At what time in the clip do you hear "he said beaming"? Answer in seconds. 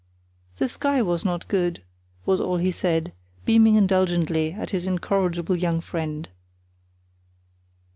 2.57-3.75